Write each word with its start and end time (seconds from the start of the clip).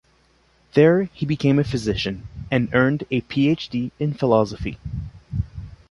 There, 0.73 1.03
he 1.03 1.27
became 1.27 1.59
a 1.59 1.63
physician, 1.63 2.27
and 2.49 2.73
earned 2.73 3.03
a 3.11 3.21
Ph.D. 3.21 3.91
in 3.99 4.15
philosophy. 4.15 4.79